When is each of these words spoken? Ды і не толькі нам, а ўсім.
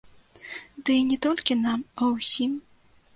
Ды 0.87 0.95
і 1.01 1.03
не 1.09 1.17
толькі 1.25 1.57
нам, 1.65 1.83
а 2.01 2.09
ўсім. 2.15 2.57